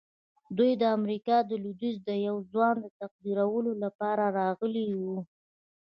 دوی 0.57 0.71
د 0.81 0.83
امريکا 0.97 1.37
د 1.49 1.51
لويديځ 1.63 1.97
د 2.07 2.09
يوه 2.25 2.43
ځوان 2.51 2.75
د 2.81 2.85
تقديرولو 3.01 3.71
لپاره 3.83 4.23
راغلي 4.39 4.87
وو. 5.01 5.17